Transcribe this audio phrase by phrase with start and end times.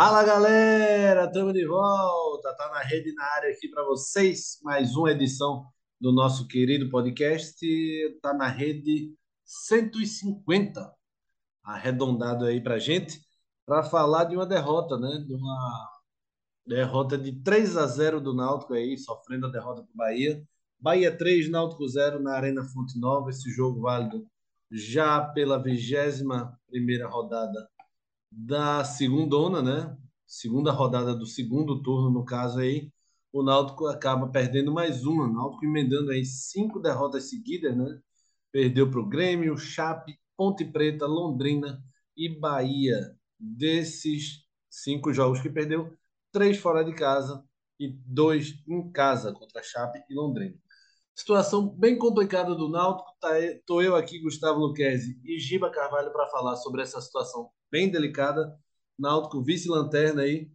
[0.00, 5.10] Fala galera, estamos de volta, tá na rede na área aqui para vocês, mais uma
[5.10, 5.66] edição
[6.00, 7.58] do nosso querido podcast,
[8.22, 9.12] tá na rede
[9.44, 10.94] 150,
[11.64, 13.20] arredondado aí para gente,
[13.66, 15.18] para falar de uma derrota, né?
[15.26, 15.90] De uma
[16.64, 20.40] derrota de 3 a 0 do Náutico aí, sofrendo a derrota para o Bahia.
[20.78, 24.24] Bahia 3, Náutico 0 na Arena Fonte Nova, esse jogo válido
[24.70, 27.68] já pela vigésima primeira rodada
[28.30, 29.96] da segundona, né?
[30.26, 32.92] Segunda rodada do segundo turno, no caso aí,
[33.32, 35.24] o Náutico acaba perdendo mais uma.
[35.24, 38.00] O Náutico emendando aí cinco derrotas seguidas, né?
[38.52, 41.82] Perdeu para o Grêmio, Chape, Ponte Preta, Londrina
[42.16, 43.16] e Bahia.
[43.38, 45.96] Desses cinco jogos que perdeu,
[46.32, 47.44] três fora de casa
[47.78, 50.56] e dois em casa contra Chape e Londrina.
[51.14, 53.10] Situação bem complicada do Náutico.
[53.24, 57.90] Estou tá, eu aqui, Gustavo Luquezzi e Giba Carvalho para falar sobre essa situação bem
[57.90, 58.56] delicada.
[58.98, 60.50] Náutico vice-lanterna aí.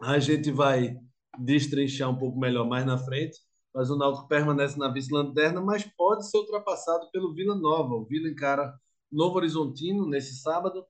[0.00, 0.96] A gente vai
[1.38, 3.38] destrinchar um pouco melhor mais na frente.
[3.74, 7.94] Mas o Náutico permanece na vice-lanterna, mas pode ser ultrapassado pelo Vila Nova.
[7.94, 8.74] O Vila encara
[9.10, 10.84] Novo Horizontino nesse sábado,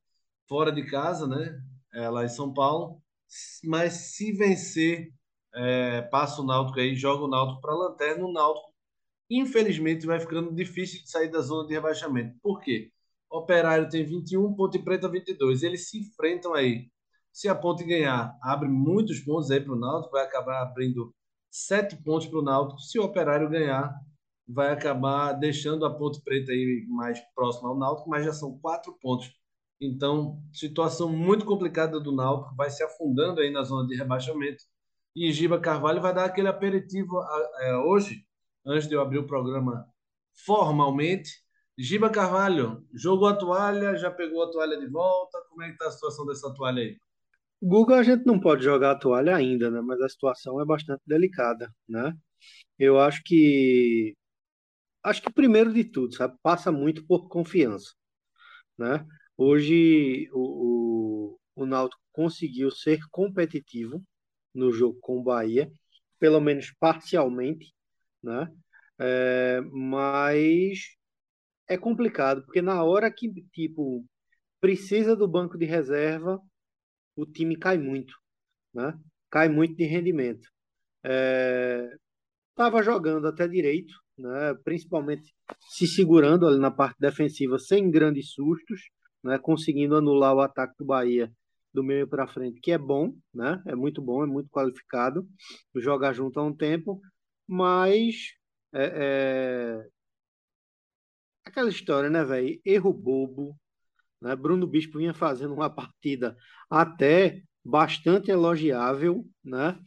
[0.49, 1.61] fora de casa, né?
[1.93, 3.03] É, lá em São Paulo.
[3.65, 5.13] Mas se vencer,
[5.55, 8.25] é, passa o Náutico aí, joga o Náutico para a lanterna.
[8.25, 8.73] O Náutico
[9.29, 12.39] infelizmente vai ficando difícil de sair da zona de rebaixamento.
[12.41, 12.91] Por quê?
[13.31, 15.63] Operário tem 21, Ponte Preta 22.
[15.63, 16.91] Eles se enfrentam aí.
[17.33, 21.15] Se a Ponte ganhar, abre muitos pontos aí para o Náutico, vai acabar abrindo
[21.51, 22.81] sete pontos para o Náutico.
[22.81, 23.95] Se o Operário ganhar,
[24.47, 28.93] vai acabar deixando a Ponte Preta aí mais próxima ao Náutico, mas já são quatro
[29.01, 29.31] pontos.
[29.81, 34.65] Então, situação muito complicada do Náutico, vai se afundando aí na zona de rebaixamento.
[35.15, 37.23] E Giba Carvalho vai dar aquele aperitivo
[37.61, 38.25] é, hoje,
[38.67, 39.87] antes de eu abrir o programa
[40.45, 41.31] formalmente.
[41.81, 45.41] Giba Carvalho, jogou a toalha, já pegou a toalha de volta?
[45.49, 46.99] Como é que está a situação dessa toalha aí?
[47.63, 49.81] Google a gente não pode jogar a toalha ainda, né?
[49.81, 52.13] Mas a situação é bastante delicada, né?
[52.77, 54.17] Eu acho que
[55.05, 57.93] acho que primeiro de tudo, sabe, passa muito por confiança,
[58.77, 59.07] né?
[59.37, 64.03] Hoje o, o, o Náutico conseguiu ser competitivo
[64.53, 65.71] no jogo com o Bahia,
[66.19, 67.73] pelo menos parcialmente,
[68.21, 68.53] né?
[68.99, 70.98] É, mas
[71.69, 74.05] é complicado, porque na hora que, tipo,
[74.61, 76.41] precisa do banco de reserva,
[77.17, 78.15] o time cai muito,
[78.75, 78.99] né?
[79.31, 80.49] Cai muito de rendimento.
[82.51, 84.55] Estava é, jogando até direito, né?
[84.65, 85.33] principalmente
[85.69, 88.81] se segurando ali na parte defensiva sem grandes sustos,
[89.23, 89.39] né?
[89.39, 91.31] conseguindo anular o ataque do Bahia
[91.73, 93.63] do meio para frente, que é bom, né?
[93.67, 95.29] é muito bom, é muito qualificado,
[95.77, 97.01] jogar junto há um tempo,
[97.47, 98.33] mas
[98.73, 99.89] é, é...
[101.49, 102.61] aquela história, né, velho?
[102.65, 103.57] Erro bobo.
[104.21, 104.35] Né?
[104.35, 106.37] Bruno Bispo vinha fazendo uma partida
[106.71, 109.79] até bastante elogiável, né?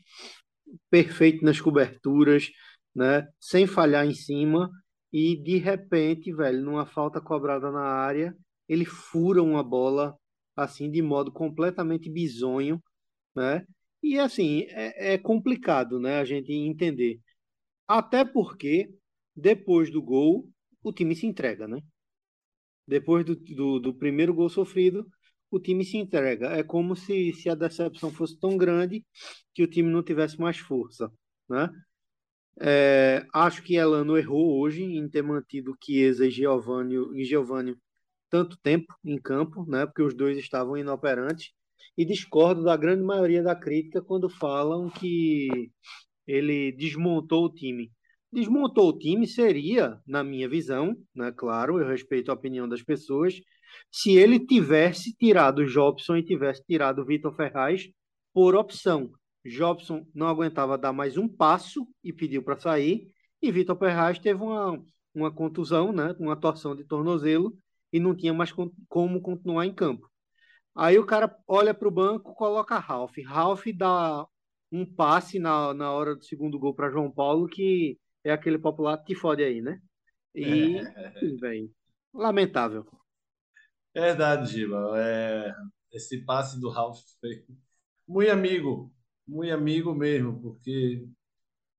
[0.89, 2.49] Perfeito nas coberturas,
[2.95, 3.27] né?
[3.39, 4.69] Sem falhar em cima.
[5.11, 8.35] E de repente, velho, numa falta cobrada na área,
[8.67, 10.15] ele fura uma bola
[10.55, 12.81] assim de modo completamente bizonho,
[13.35, 13.65] né?
[14.01, 17.19] E assim, é, é complicado, né, a gente entender.
[17.87, 18.89] Até porque,
[19.35, 20.49] depois do gol,
[20.83, 21.81] o time se entrega, né?
[22.87, 25.07] Depois do, do, do, primeiro gol sofrido,
[25.49, 26.47] o time se entrega.
[26.49, 29.05] É como se, se a decepção fosse tão grande
[29.53, 31.11] que o time não tivesse mais força,
[31.49, 31.69] né?
[32.59, 37.75] É, acho que Elano errou hoje em ter mantido Chiesa e Giovanni, e Giovanni
[38.29, 39.85] tanto tempo em campo, né?
[39.85, 41.51] Porque os dois estavam inoperantes.
[41.97, 45.71] E discordo da grande maioria da crítica quando falam que
[46.25, 47.91] ele desmontou o time.
[48.31, 53.41] Desmontou o time seria, na minha visão, né, claro, eu respeito a opinião das pessoas,
[53.91, 57.89] se ele tivesse tirado o Jobson e tivesse tirado o Vitor Ferraz
[58.33, 59.11] por opção.
[59.45, 63.11] Jobson não aguentava dar mais um passo e pediu para sair,
[63.41, 64.81] e Vitor Ferraz teve uma,
[65.13, 67.53] uma contusão, né, uma torção de tornozelo,
[67.91, 68.53] e não tinha mais
[68.87, 70.09] como continuar em campo.
[70.73, 73.17] Aí o cara olha para o banco, coloca Ralph.
[73.25, 74.25] Ralph dá
[74.71, 78.97] um passe na, na hora do segundo gol para João Paulo que é aquele popular
[78.97, 79.81] te fode aí, né?
[80.33, 81.67] E, é.
[82.13, 82.85] lamentável.
[83.93, 84.93] Verdade, Giba.
[84.97, 85.53] É,
[85.91, 87.45] esse passe do Ralf foi
[88.07, 88.93] muito amigo,
[89.27, 91.07] muito amigo mesmo, porque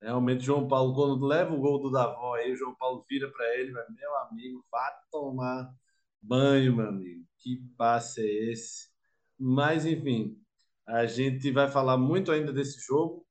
[0.00, 3.56] realmente João Paulo, quando leva o gol do Davó aí, o João Paulo vira para
[3.58, 5.72] ele, vai, meu amigo, vá tomar
[6.20, 7.24] banho, meu amigo.
[7.38, 8.90] Que passe é esse?
[9.38, 10.38] Mas, enfim,
[10.86, 13.26] a gente vai falar muito ainda desse jogo.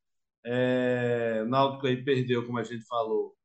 [0.45, 3.35] É, Náutico aí perdeu, como a gente falou,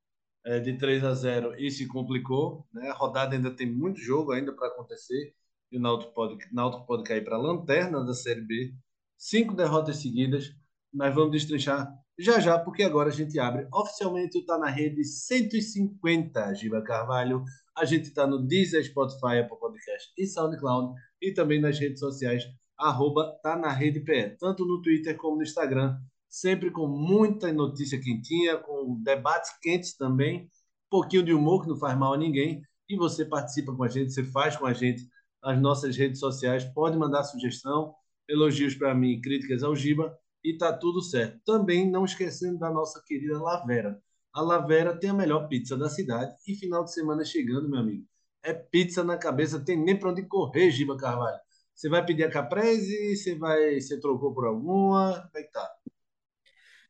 [0.44, 2.66] é, de 3 a 0 e se complicou.
[2.72, 2.88] Né?
[2.88, 5.34] A rodada ainda tem muito jogo ainda para acontecer.
[5.70, 8.72] E o Náutico pode, Náutico pode cair para a lanterna da Série B.
[9.18, 10.54] cinco derrotas seguidas.
[10.92, 15.04] Nós vamos destrinchar já já, porque agora a gente abre oficialmente o Tá na Rede
[15.04, 17.44] 150, Giba Carvalho.
[17.76, 22.42] A gente está no Deezer, Spotify, Apple Podcast e SoundCloud e também nas redes sociais,
[22.78, 25.98] arroba Tá na Rede PE, tanto no Twitter como no Instagram,
[26.40, 31.78] sempre com muita notícia quentinha, com debates quentes também, um pouquinho de humor que não
[31.78, 35.08] faz mal a ninguém, e você participa com a gente, você faz com a gente
[35.42, 37.94] as nossas redes sociais, pode mandar sugestão,
[38.28, 41.40] elogios para mim, críticas ao Giba, e tá tudo certo.
[41.44, 43.98] Também não esquecendo da nossa querida Lavera.
[44.32, 48.04] A Lavera tem a melhor pizza da cidade e final de semana chegando, meu amigo.
[48.42, 51.38] É pizza na cabeça, tem nem para onde correr, Giba Carvalho.
[51.74, 53.16] Você vai pedir a caprese?
[53.16, 55.14] Você vai, você trocou por alguma?
[55.14, 55.68] Como é que tá?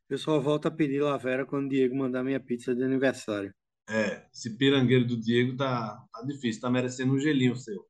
[0.09, 3.53] Eu só volto a pedir Lavera quando o Diego mandar minha pizza de aniversário.
[3.89, 7.85] É, esse pirangueiro do Diego tá, tá difícil, tá merecendo um gelinho seu.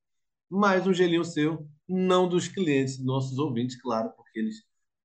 [0.48, 4.56] Mais um gelinho seu, não dos clientes, nossos ouvintes, claro, porque eles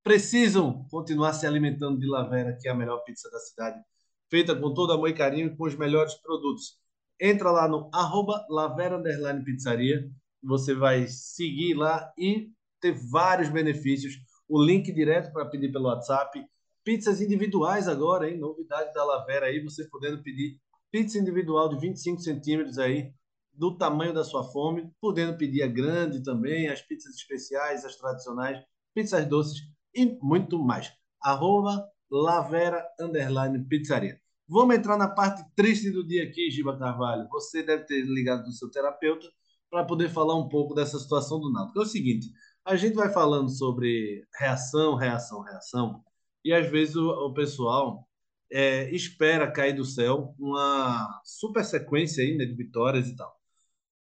[0.04, 3.82] precisam continuar se alimentando de Lavera, que é a melhor pizza da cidade,
[4.30, 6.80] feita com todo amor e carinho e com os melhores produtos.
[7.20, 9.02] Entra lá no arroba Lavera
[9.44, 10.10] Pizzaria,
[10.42, 12.50] você vai seguir lá e
[12.80, 14.16] ter vários benefícios.
[14.48, 16.44] O link direto para pedir pelo WhatsApp.
[16.84, 18.38] Pizzas individuais agora, hein?
[18.38, 20.60] Novidade da Lavera aí, você podendo pedir
[20.92, 23.14] pizza individual de 25 centímetros aí,
[23.54, 28.64] do tamanho da sua fome, podendo pedir a grande também, as pizzas especiais, as tradicionais,
[28.94, 29.62] pizzas doces
[29.94, 30.92] e muito mais.
[31.22, 34.20] Arroba Lavera Underline Pizzaria.
[34.48, 37.28] Vamos entrar na parte triste do dia aqui, Giba Carvalho.
[37.30, 39.28] Você deve ter ligado no seu terapeuta
[39.70, 41.80] para poder falar um pouco dessa situação do Náutico.
[41.80, 42.28] É o seguinte,
[42.66, 46.04] a gente vai falando sobre reação, reação, reação,
[46.44, 48.08] e às vezes o, o pessoal
[48.52, 53.34] é, espera cair do céu uma super sequência aí, né, de vitórias e tal.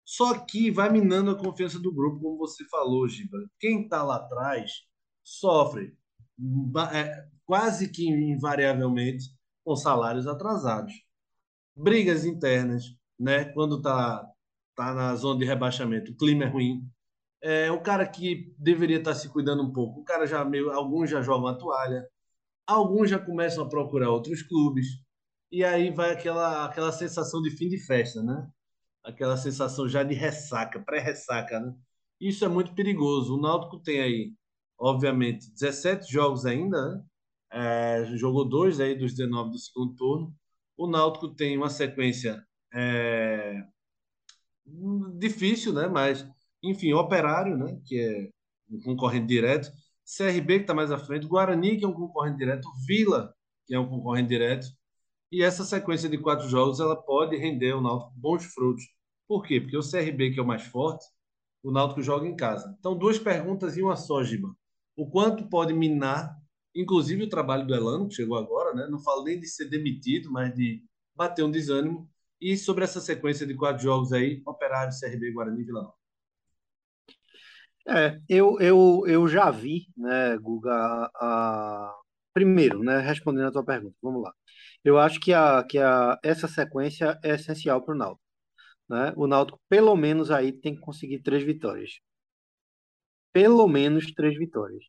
[0.05, 3.37] Só que vai minando a confiança do grupo, como você falou, Giba.
[3.59, 4.71] Quem está lá atrás
[5.23, 5.97] sofre
[6.93, 9.25] é, quase que invariavelmente
[9.63, 10.93] com salários atrasados.
[11.75, 12.83] Brigas internas,
[13.19, 13.45] né?
[13.45, 14.23] Quando está
[14.75, 16.87] tá na zona de rebaixamento, o clima é ruim.
[17.41, 20.01] É o cara que deveria estar tá se cuidando um pouco.
[20.01, 22.07] O cara já meio, alguns já jogam a toalha,
[22.67, 24.87] alguns já começam a procurar outros clubes.
[25.51, 28.47] E aí vai aquela aquela sensação de fim de festa, né?
[29.03, 31.73] Aquela sensação já de ressaca, pré-ressaca, né?
[32.19, 33.35] Isso é muito perigoso.
[33.35, 34.33] O Náutico tem aí
[34.77, 37.03] obviamente, 17 jogos ainda, né?
[37.51, 40.35] é, jogou dois aí dos 19 do segundo turno.
[40.77, 43.63] O Náutico tem uma sequência é,
[45.17, 45.87] difícil, né?
[45.87, 46.27] Mas,
[46.63, 47.79] enfim, Operário, né?
[47.85, 48.29] Que é
[48.69, 49.71] um concorrente direto.
[50.05, 51.27] CRB, que está mais à frente.
[51.27, 52.67] Guarani, que é um concorrente direto.
[52.85, 53.33] Vila,
[53.65, 54.67] que é um concorrente direto.
[55.31, 58.83] E essa sequência de quatro jogos, ela pode render ao Náutico bons frutos.
[59.27, 59.59] Por quê?
[59.59, 61.05] Porque o CRB, que é o mais forte,
[61.63, 62.75] o Náutico joga em casa.
[62.79, 64.55] Então, duas perguntas e uma só, Giba
[64.95, 66.37] o quanto pode minar,
[66.73, 68.87] inclusive o trabalho do Elano, que chegou agora, né?
[68.89, 72.09] não falo nem de ser demitido, mas de bater um desânimo.
[72.39, 76.04] E sobre essa sequência de quatro jogos aí, Operário, CRB, Guarani e Vila Nova.
[77.87, 81.95] É, eu, eu, eu já vi, né, Guga, a, a...
[82.33, 84.33] primeiro, né, respondendo a tua pergunta, vamos lá.
[84.83, 88.21] Eu acho que, a, que a, essa sequência é essencial para o Náutico.
[88.89, 89.13] Né?
[89.15, 91.99] O Náutico, pelo menos, aí tem que conseguir três vitórias
[93.35, 94.85] pelo menos três vitórias.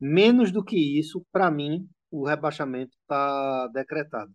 [0.00, 4.32] Menos do que isso, para mim, o rebaixamento está decretado.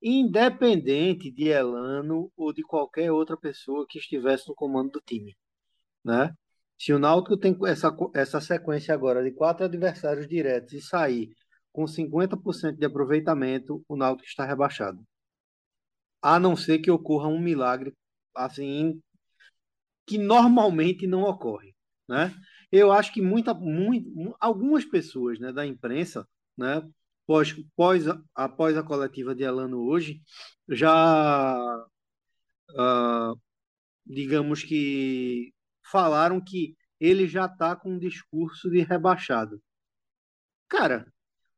[0.00, 5.36] Independente de Elano ou de qualquer outra pessoa que estivesse no comando do time.
[6.04, 6.32] Né?
[6.84, 11.34] Se o Náutico tem essa, essa sequência agora de quatro adversários diretos e sair
[11.72, 15.02] com 50% de aproveitamento, o Náutico está rebaixado.
[16.20, 17.94] A não ser que ocorra um milagre
[18.34, 19.00] assim
[20.06, 21.74] que normalmente não ocorre,
[22.06, 22.34] né?
[22.70, 26.86] eu acho que muita, muito, algumas pessoas né, da imprensa, né,
[27.26, 30.20] pós, pós, após a coletiva de Elano hoje,
[30.68, 31.86] já,
[32.72, 33.40] uh,
[34.04, 35.53] digamos que,
[35.84, 39.60] falaram que ele já está com um discurso de rebaixado.
[40.68, 41.06] Cara,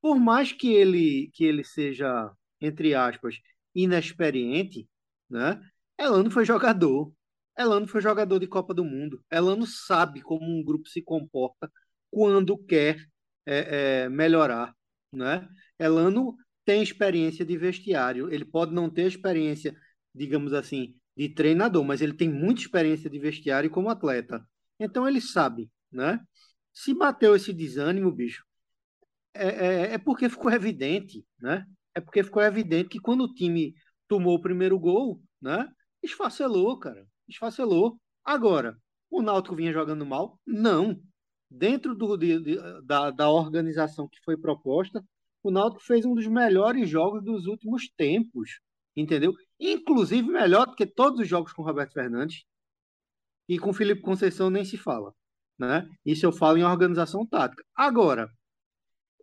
[0.01, 2.31] por mais que ele, que ele seja,
[2.61, 3.37] entre aspas,
[3.75, 4.89] inexperiente,
[5.29, 5.61] né,
[5.99, 7.13] Elano foi jogador,
[7.59, 9.25] Elano foi jogador de Copa do Mundo.
[9.31, 11.71] Elano sabe como um grupo se comporta
[12.11, 13.07] quando quer
[13.47, 14.75] é, é, melhorar,
[15.13, 15.49] né?
[15.79, 18.33] Elano tem experiência de vestiário.
[18.33, 19.75] Ele pode não ter experiência,
[20.15, 24.47] digamos assim, de treinador, mas ele tem muita experiência de vestiário como atleta.
[24.79, 26.21] Então ele sabe, né?
[26.73, 28.45] Se bateu esse desânimo, bicho,
[29.35, 31.65] é, é, é porque ficou evidente, né?
[31.95, 33.75] É porque ficou evidente que quando o time
[34.09, 35.67] tomou o primeiro gol, né?
[36.03, 37.99] Esfacelou, cara esfacelou.
[38.25, 38.77] Agora,
[39.11, 40.39] o Náutico vinha jogando mal?
[40.47, 41.01] Não.
[41.49, 45.05] dentro do, de, da, da organização que foi proposta,
[45.43, 48.61] o Náutico fez um dos melhores jogos dos últimos tempos,
[48.97, 49.33] entendeu?
[49.59, 52.45] Inclusive melhor do que todos os jogos com Roberto Fernandes
[53.49, 55.15] e com Felipe Conceição nem se fala,
[55.59, 55.89] né?
[56.05, 57.65] Isso eu falo em organização tática.
[57.75, 58.31] Agora,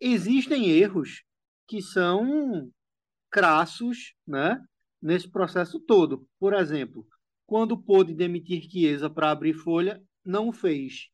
[0.01, 1.23] existem erros
[1.67, 2.71] que são
[3.29, 4.59] crassos, né?
[5.01, 6.27] Nesse processo todo.
[6.39, 7.05] Por exemplo,
[7.45, 11.09] quando pôde demitir Chiesa para abrir folha, não fez.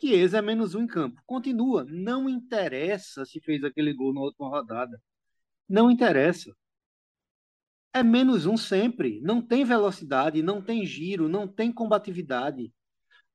[0.00, 1.20] Chiesa é menos um em campo.
[1.26, 1.84] Continua.
[1.84, 5.00] Não interessa se fez aquele gol na última rodada.
[5.68, 6.56] Não interessa.
[7.92, 9.20] É menos um sempre.
[9.20, 12.72] Não tem velocidade, não tem giro, não tem combatividade.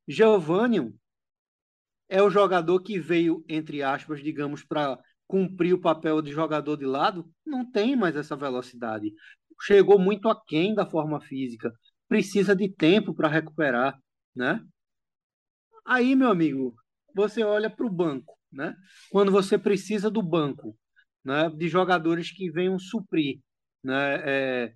[0.07, 0.93] Giovanni
[2.07, 4.97] é o jogador que veio, entre aspas, digamos, para
[5.27, 7.29] cumprir o papel de jogador de lado.
[7.45, 9.13] Não tem mais essa velocidade.
[9.61, 11.73] Chegou muito aquém da forma física.
[12.07, 13.99] Precisa de tempo para recuperar,
[14.35, 14.61] né?
[15.85, 16.75] Aí, meu amigo,
[17.13, 18.75] você olha para o banco, né?
[19.09, 20.77] Quando você precisa do banco,
[21.23, 21.49] né?
[21.49, 23.39] De jogadores que venham suprir,
[23.85, 24.21] né?
[24.25, 24.73] É,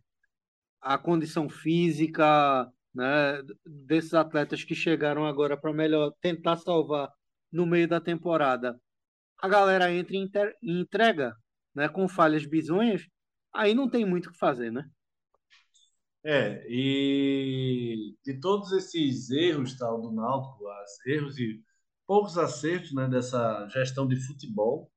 [0.81, 3.41] a condição física, né?
[3.65, 7.11] Desses atletas que chegaram agora para melhor tentar salvar
[7.51, 8.79] no meio da temporada.
[9.39, 10.29] A galera entra em
[10.79, 11.35] entrega,
[11.73, 11.89] né?
[11.89, 13.07] Com falhas bizonhas,
[13.53, 14.89] aí não tem muito o que fazer, né?
[16.23, 20.65] É, e de todos esses erros tal do Náutico,
[21.05, 21.63] erros e
[22.05, 24.91] poucos acertos, né, dessa gestão de futebol,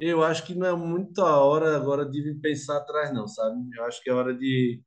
[0.00, 3.56] eu acho que não é muita hora agora de pensar atrás, não, sabe?
[3.76, 4.82] Eu acho que é hora de,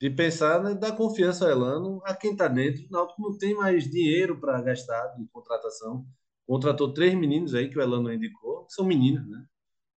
[0.00, 2.84] de pensar, né, dar confiança ao Elano, a quem está dentro.
[2.84, 6.06] O Náutico não tem mais dinheiro para gastar de contratação.
[6.46, 9.42] Contratou três meninos aí que o Elano indicou, que são meninos, né?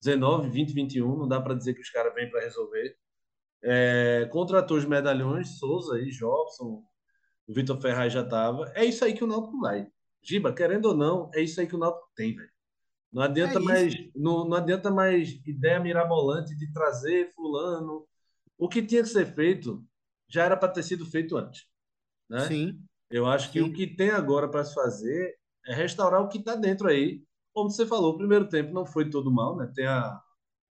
[0.03, 2.95] 19, 20, 21, não dá para dizer que os caras vêm para resolver.
[3.63, 6.83] É, contratou os medalhões, Souza e Jobson,
[7.47, 8.71] o Vitor Ferraz já estava.
[8.75, 9.87] É isso aí que o Náutico vai.
[10.21, 12.52] Giba, querendo ou não, é isso aí que o Náutico tem, velho.
[13.13, 18.07] Não adianta é mais, não, não adianta mais ideia mirabolante de trazer fulano.
[18.57, 19.85] O que tinha que ser feito
[20.27, 21.67] já era para ter sido feito antes,
[22.27, 22.47] né?
[22.47, 22.83] Sim.
[23.11, 23.69] Eu acho que Sim.
[23.69, 27.23] o que tem agora para se fazer é restaurar o que está dentro aí.
[27.53, 29.71] Como você falou, o primeiro tempo não foi todo mal, né?
[29.75, 30.19] Tem a,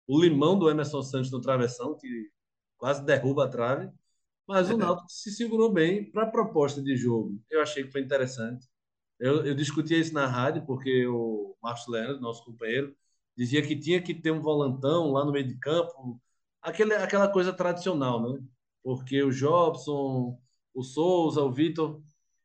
[0.06, 2.30] o limão do Emerson Santos no travessão que
[2.78, 3.90] quase derruba a trave.
[4.46, 7.42] Mas o Náutico se segurou bem para a proposta de jogo.
[7.50, 8.68] Eu achei que foi interessante.
[9.20, 12.96] Eu, eu discutia isso na rádio, porque o Marcos Leandro, nosso companheiro,
[13.36, 16.22] dizia que tinha que ter um volantão lá no meio de campo,
[16.62, 18.44] aquele, aquela coisa tradicional, né?
[18.84, 20.40] Porque o Jobson,
[20.74, 22.02] o Souza, o Vitor,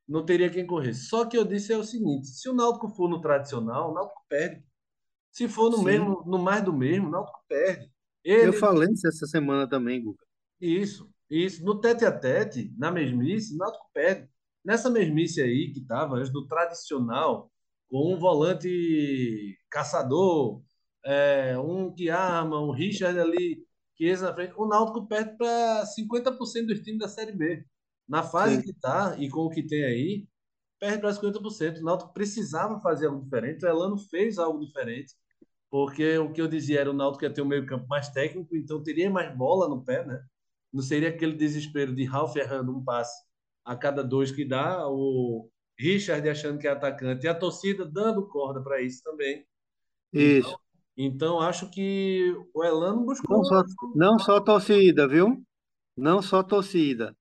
[0.08, 0.94] não teria quem correr.
[0.94, 4.22] Só que eu disse é o seguinte: se o Náutico for no tradicional, o Náutico
[4.28, 4.64] perde.
[5.32, 5.84] Se for no Sim.
[5.84, 7.90] mesmo, no mais do mesmo, o Náutico perde.
[8.40, 10.24] Eu Ele, falei isso essa semana também, Guga.
[10.60, 11.64] isso, isso.
[11.64, 14.28] No tete a tete, na mesmice, o Náutico perde.
[14.64, 17.50] Nessa mesmice aí que estava, antes do tradicional,
[17.90, 20.62] com um volante caçador,
[21.04, 23.64] é, um que arma, um Richard ali,
[23.96, 27.64] que esse na frente, o Náutico perde para 50% dos times da Série B.
[28.08, 28.62] Na fase Sim.
[28.62, 30.28] que está e com o que tem aí,
[30.78, 31.78] perde para 50%.
[31.78, 35.14] O Náutico precisava fazer algo diferente, o Elano fez algo diferente,
[35.70, 38.82] porque o que eu dizia era o Náutico ia ter um meio-campo mais técnico, então
[38.82, 40.22] teria mais bola no pé, né?
[40.72, 43.29] Não seria aquele desespero de Ralf errando um passe
[43.70, 45.48] a cada dois que dá, o
[45.78, 49.46] Richard achando que é atacante, e a torcida dando corda para isso também.
[50.12, 50.48] Isso.
[50.96, 53.36] Então, então, acho que o Elano buscou.
[53.36, 53.62] Não só,
[53.94, 55.40] não só torcida, viu?
[55.96, 57.16] Não só torcida.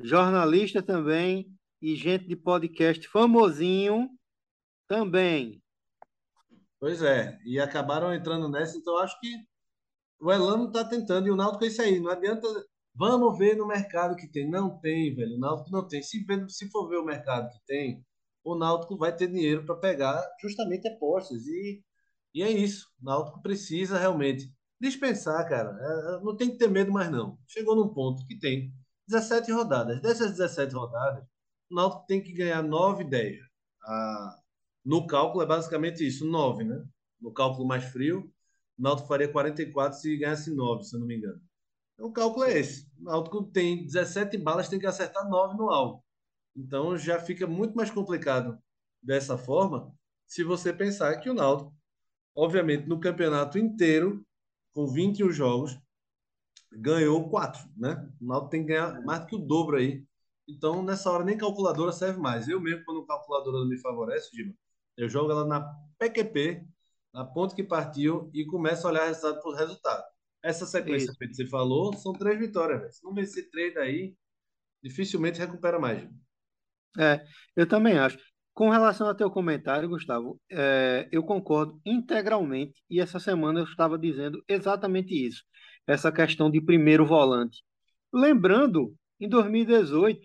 [0.00, 4.08] Jornalista também e gente de podcast famosinho
[4.88, 5.62] também.
[6.80, 9.28] Pois é, e acabaram entrando nessa, então acho que
[10.18, 12.48] o Elano está tentando, e o Náutico é isso aí, não adianta.
[12.94, 14.48] Vamos ver no mercado que tem.
[14.48, 15.36] Não tem, velho.
[15.36, 16.02] O Náutico não tem.
[16.02, 18.04] Se, se for ver o mercado que tem,
[18.44, 21.46] o Náutico vai ter dinheiro para pegar justamente apostas.
[21.46, 21.82] E,
[22.34, 22.88] e é isso.
[23.00, 25.70] O Náutico precisa realmente dispensar, cara.
[25.80, 27.38] É, é, não tem que ter medo mais, não.
[27.46, 28.72] Chegou num ponto que tem
[29.08, 30.00] 17 rodadas.
[30.00, 31.24] Dessas 17 rodadas,
[31.70, 33.38] o Náutico tem que ganhar 9, 10.
[33.84, 34.36] Ah,
[34.84, 36.82] no cálculo é basicamente isso, 9, né?
[37.20, 38.30] No cálculo mais frio,
[38.78, 41.40] o Náutico faria 44 se ganhasse 9, se eu não me engano.
[42.00, 42.90] O cálculo é esse.
[42.98, 46.04] O Náutico tem 17 balas, tem que acertar 9 no alvo.
[46.56, 48.58] Então já fica muito mais complicado
[49.02, 49.94] dessa forma
[50.26, 51.74] se você pensar que o Náutico,
[52.34, 54.24] obviamente, no campeonato inteiro,
[54.72, 55.76] com 21 jogos,
[56.72, 58.08] ganhou 4, né?
[58.20, 60.04] O Náutico tem que ganhar mais do que o dobro aí.
[60.48, 62.48] Então, nessa hora, nem calculadora serve mais.
[62.48, 64.54] Eu mesmo, quando a calculadora não me favorece, Giba,
[64.96, 65.60] eu jogo ela na
[65.98, 66.64] PQP,
[67.12, 70.04] na ponto que partiu, e começo a olhar resultado por resultado.
[70.42, 72.96] Essa sequência que você falou são três vitórias.
[72.96, 74.14] Se não vencer três daí,
[74.82, 76.08] dificilmente recupera mais.
[76.98, 78.18] É, eu também acho.
[78.52, 83.98] Com relação ao teu comentário, Gustavo, é, eu concordo integralmente e essa semana eu estava
[83.98, 85.44] dizendo exatamente isso,
[85.86, 87.62] essa questão de primeiro volante.
[88.12, 90.20] Lembrando, em 2018,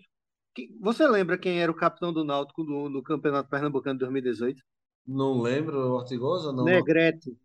[0.54, 4.62] que, você lembra quem era o capitão do Náutico do, do Campeonato Pernambucano de 2018?
[5.06, 6.52] Não lembro, Ortigosa?
[6.52, 6.64] Não.
[6.64, 7.38] Negrete.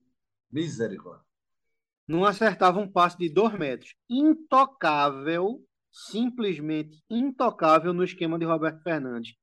[0.52, 1.31] Misericórdia.
[2.12, 3.96] Não acertava um passe de dois metros.
[4.10, 9.34] Intocável, simplesmente intocável no esquema de Roberto Fernandes.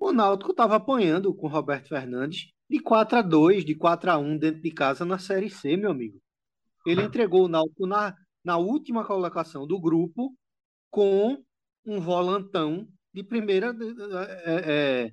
[0.00, 4.16] O Náutico estava apanhando com o Roberto Fernandes de 4 a 2 de 4 a
[4.16, 6.18] 1 dentro de casa na Série C, meu amigo.
[6.86, 10.34] Ele entregou o Náutico na, na última colocação do grupo
[10.90, 11.44] com
[11.84, 13.76] um volantão de primeira
[14.46, 14.72] é,
[15.04, 15.12] é,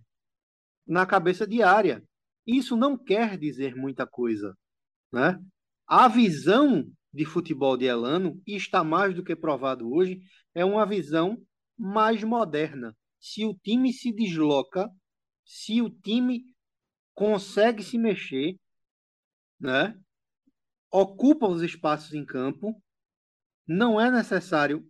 [0.88, 2.02] na cabeça de área.
[2.48, 4.56] Isso não quer dizer muita coisa.
[5.12, 5.38] Né?
[5.94, 10.22] A visão de futebol de Elano, e está mais do que provado hoje,
[10.56, 11.38] é uma visão
[11.78, 12.96] mais moderna.
[13.20, 14.90] Se o time se desloca,
[15.44, 16.46] se o time
[17.14, 18.58] consegue se mexer,
[19.60, 20.00] né?
[20.90, 22.82] ocupa os espaços em campo,
[23.68, 24.90] não é necessário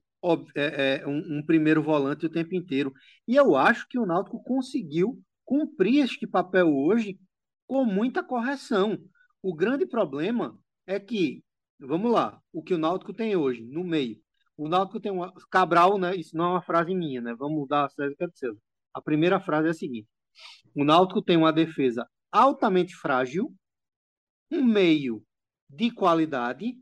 [0.53, 2.93] é, é, um, um, primeiro volante o tempo inteiro.
[3.27, 7.20] E eu acho que o Náutico conseguiu cumprir este papel hoje
[7.65, 9.00] com muita correção.
[9.41, 10.55] O grande problema
[10.91, 11.41] é que,
[11.79, 14.21] vamos lá, o que o Náutico tem hoje, no meio.
[14.57, 15.33] O Náutico tem uma.
[15.50, 16.15] Cabral, né?
[16.15, 17.33] Isso não é uma frase minha, né?
[17.33, 18.60] Vamos mudar a César é César.
[18.93, 20.07] A primeira frase é a seguinte:
[20.75, 23.53] o Náutico tem uma defesa altamente frágil,
[24.51, 25.24] um meio
[25.69, 26.77] de qualidade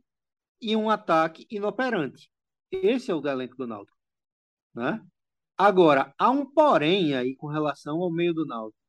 [0.60, 2.32] e um ataque inoperante.
[2.72, 3.98] Esse é o elenco do Náutico,
[4.74, 5.01] né?
[5.56, 8.80] Agora, há um porém aí com relação ao meio do Náutico.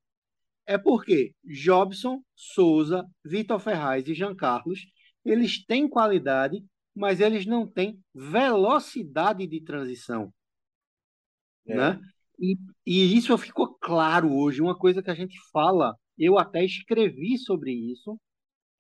[0.67, 4.81] É porque Jobson, Souza, Vitor Ferraz e Jean Carlos,
[5.25, 10.33] eles têm qualidade, mas eles não têm velocidade de transição.
[11.67, 11.77] É.
[11.77, 12.01] Né?
[12.39, 17.39] E, e isso ficou claro hoje, uma coisa que a gente fala, eu até escrevi
[17.39, 18.19] sobre isso,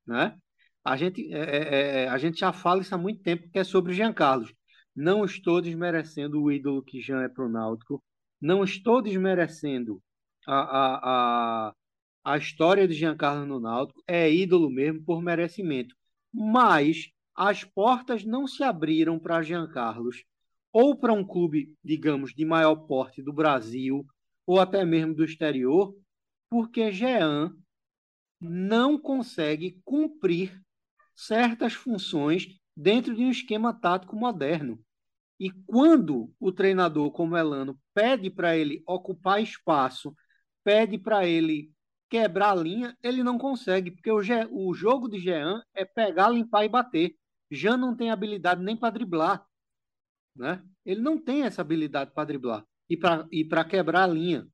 [0.06, 0.36] né?
[0.82, 3.64] A gente, é, é, é a gente já fala isso há muito tempo, que é
[3.64, 4.52] sobre o Jean Carlos.
[4.96, 8.02] Não estou desmerecendo o ídolo que Jean é para o Náutico.
[8.40, 10.02] Não estou desmerecendo
[10.46, 11.74] a, a, a,
[12.24, 14.02] a história de Jean Carlos no Náutico.
[14.06, 15.94] É ídolo mesmo por merecimento.
[16.32, 20.24] Mas as portas não se abriram para Jean Carlos
[20.72, 24.06] ou para um clube, digamos, de maior porte do Brasil
[24.46, 25.94] ou até mesmo do exterior,
[26.48, 27.54] porque Jean
[28.40, 30.60] não consegue cumprir
[31.14, 34.82] certas funções dentro de um esquema tático moderno.
[35.38, 40.14] E quando o treinador, como Elano, pede para ele ocupar espaço,
[40.64, 41.72] pede para ele
[42.10, 46.28] quebrar a linha, ele não consegue, porque o, Ge o jogo de Jean é pegar,
[46.28, 47.16] limpar e bater.
[47.50, 49.46] Jean não tem habilidade nem para driblar.
[50.36, 50.62] Né?
[50.84, 54.46] Ele não tem essa habilidade para driblar e para e quebrar a linha.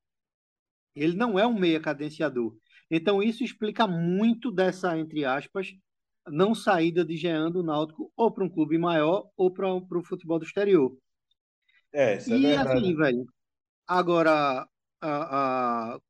[0.94, 2.56] Ele não é um meia cadenciador.
[2.90, 5.74] Então, isso explica muito dessa, entre aspas,
[6.28, 10.38] não saída de Jean do Náutico ou para um clube maior ou para o futebol
[10.38, 10.96] do exterior.
[11.92, 12.78] É, isso é e verdade.
[12.78, 13.26] assim, velho,
[13.86, 14.68] agora,
[15.00, 16.00] a, a,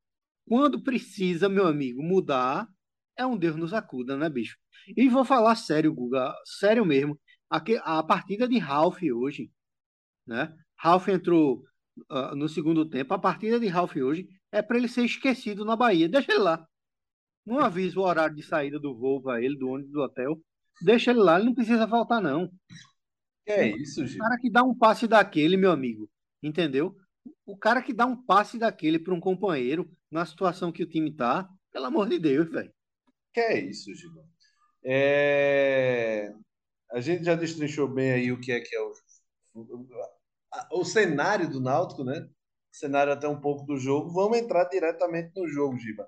[0.47, 2.67] quando precisa, meu amigo, mudar,
[3.17, 4.57] é um Deus nos acuda, né, bicho?
[4.95, 7.19] E vou falar sério, Guga, sério mesmo.
[7.49, 7.61] A,
[7.97, 9.51] a partida de Ralph hoje,
[10.25, 10.55] né?
[10.77, 11.63] Ralph entrou
[12.09, 13.13] uh, no segundo tempo.
[13.13, 16.07] A partida de Ralph hoje é para ele ser esquecido na Bahia.
[16.07, 16.65] Deixa ele lá.
[17.45, 20.41] Não avisa o horário de saída do voo para ele, do ônibus do hotel.
[20.81, 22.49] Deixa ele lá, ele não precisa faltar, não.
[23.45, 24.17] É isso, Gil?
[24.17, 26.09] O cara que dá um passe daquele, meu amigo,
[26.43, 26.95] entendeu?
[27.45, 31.11] O cara que dá um passe daquele para um companheiro, na situação que o time
[31.11, 32.73] tá, pelo amor de Deus, velho.
[33.33, 34.11] Que é isso, Gil?
[34.83, 36.33] É...
[36.91, 38.93] A gente já destrinchou bem aí o que é que é o,
[40.71, 42.27] o, cenário do Náutico, né?
[42.71, 44.11] Cenário até um pouco do jogo.
[44.11, 46.07] Vamos entrar diretamente no jogo, Giba.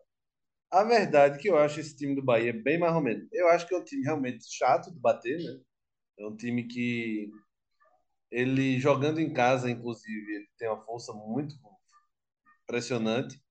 [0.71, 3.27] A verdade é que eu acho esse time do Bahia bem mais ou menos.
[3.31, 5.59] Eu acho que é um time realmente chato de bater, né?
[6.19, 7.29] É um time que
[8.31, 11.55] ele jogando em casa, inclusive, ele tem uma força muito
[12.63, 13.41] impressionante,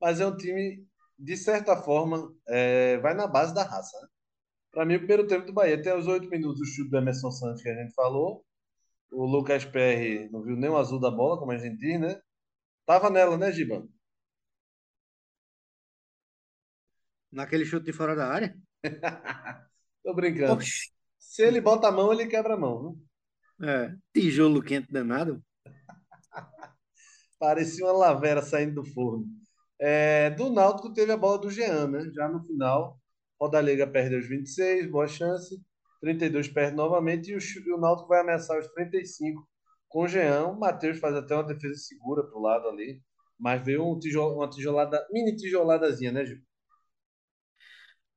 [0.00, 0.86] mas é um time
[1.18, 3.98] de certa forma é, vai na base da raça.
[4.00, 4.08] Né?
[4.70, 7.30] Para mim, o primeiro tempo do Bahia tem os oito minutos do chute do Emerson
[7.30, 8.44] Santos que a gente falou.
[9.10, 12.20] O Lucas Perry não viu nem o azul da bola, como a gente diz, né?
[12.84, 13.86] Tava nela, né, Giba?
[17.32, 18.56] Naquele chute de fora da área?
[20.02, 20.52] Tô brincando.
[20.52, 20.90] Oxi.
[21.18, 22.94] Se ele bota a mão, ele quebra a mão.
[23.58, 23.68] Viu?
[23.68, 25.42] É, tijolo quente danado.
[27.38, 29.26] Parecia uma lavera saindo do forno.
[29.78, 32.10] É, do Náutico teve a bola do Jean, né?
[32.14, 32.98] Já no final,
[33.40, 35.60] Rodalega perde os 26, boa chance.
[36.00, 39.46] 32 perde novamente e o, o Náutico vai ameaçar os 35
[39.88, 40.46] com o Jean.
[40.48, 43.02] O Matheus faz até uma defesa segura pro lado ali.
[43.38, 46.38] mas veio um tijolo, uma tijolada, mini tijoladazinha, né, Gil?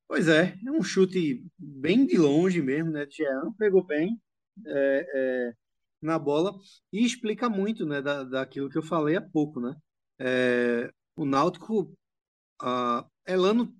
[0.08, 3.06] Pois é, é um chute bem de longe mesmo, né?
[3.10, 4.20] Jean pegou bem
[4.66, 5.06] é,
[5.52, 5.54] é,
[6.02, 6.54] na bola
[6.92, 9.76] e explica muito, né, da, daquilo que eu falei há pouco, né?
[10.20, 11.94] É, o Náutico,
[12.62, 13.76] a, Elano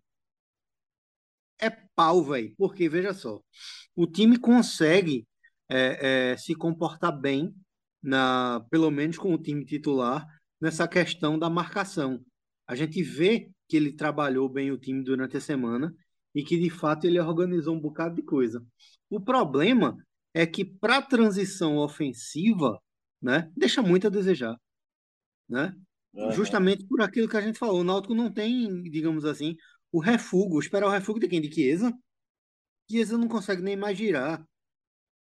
[1.58, 3.42] é pau, velho, porque veja só,
[3.96, 5.26] o time consegue
[5.70, 7.56] é, é, se comportar bem,
[8.04, 10.28] na, pelo menos com o time titular,
[10.60, 12.22] nessa questão da marcação.
[12.68, 15.96] A gente vê que ele trabalhou bem o time durante a semana
[16.36, 18.66] e que de fato ele organizou um bocado de coisa.
[19.10, 19.98] O problema
[20.34, 22.82] é que para transição ofensiva,
[23.22, 24.60] né, deixa muito a desejar,
[25.48, 25.74] né?
[26.14, 26.32] Uhum.
[26.32, 29.56] Justamente por aquilo que a gente falou, o Náutico não tem, digamos assim,
[29.92, 30.60] o refúgio.
[30.60, 31.42] Esperar o refúgio de quem?
[31.42, 31.94] De Chiesa?
[32.90, 34.44] Chiesa não consegue nem mais girar,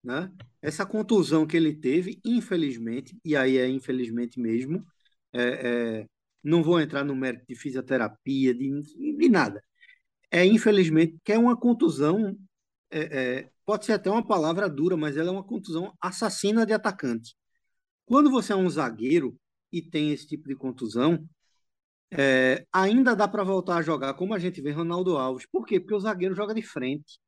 [0.03, 0.33] né?
[0.61, 4.85] Essa contusão que ele teve, infelizmente, e aí é infelizmente mesmo,
[5.33, 6.07] é, é,
[6.43, 8.81] não vou entrar no mérito de fisioterapia, de,
[9.17, 9.63] de nada
[10.33, 12.37] é infelizmente que é uma contusão,
[12.91, 13.01] é,
[13.41, 17.37] é, pode ser até uma palavra dura, mas ela é uma contusão assassina de atacante.
[18.07, 19.39] Quando você é um zagueiro
[19.73, 21.29] e tem esse tipo de contusão,
[22.11, 25.47] é, ainda dá para voltar a jogar como a gente vê Ronaldo Alves.
[25.51, 25.81] Por quê?
[25.81, 27.19] Porque o zagueiro joga de frente.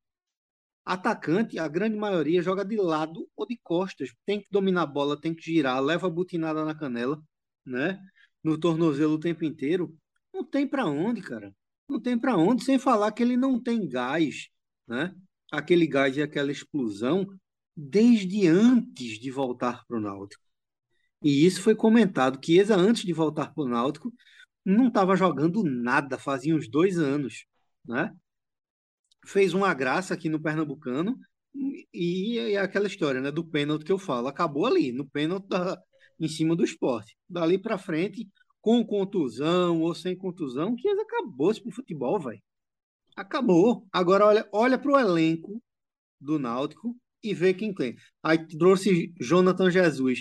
[0.85, 4.13] Atacante, a grande maioria joga de lado ou de costas.
[4.25, 7.21] Tem que dominar a bola, tem que girar, leva a butinada na canela,
[7.65, 7.99] né?
[8.43, 9.97] No tornozelo o tempo inteiro.
[10.33, 11.53] Não tem para onde, cara
[11.87, 14.49] não tem para onde, sem falar que ele não tem gás,
[14.87, 15.15] né?
[15.51, 17.27] Aquele gás e aquela explosão
[17.75, 20.43] desde antes de voltar para o Náutico.
[21.25, 24.13] E isso foi comentado, que Eza, antes de voltar para o Náutico,
[24.63, 27.47] não estava jogando nada, fazia uns dois anos,
[27.83, 28.15] né?
[29.25, 31.17] Fez uma graça aqui no Pernambucano
[31.91, 35.81] e, é aquela história, né, do pênalti que eu falo, acabou ali, no pênalti da,
[36.19, 37.17] em cima do esporte.
[37.27, 38.29] Dali para frente,
[38.61, 42.41] com contusão ou sem contusão, que acabou-se pro futebol, velho.
[43.15, 43.87] Acabou.
[43.91, 45.59] Agora olha, olha pro elenco
[46.21, 47.95] do Náutico e vê quem tem.
[48.21, 50.19] Aí trouxe Jonathan Jesus.